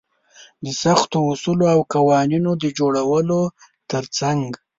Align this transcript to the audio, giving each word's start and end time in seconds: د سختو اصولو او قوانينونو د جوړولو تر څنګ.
د 0.63 0.65
سختو 0.83 1.17
اصولو 1.31 1.65
او 1.75 1.79
قوانينونو 1.93 2.51
د 2.63 2.65
جوړولو 2.79 3.41
تر 3.91 4.03
څنګ. 4.17 4.47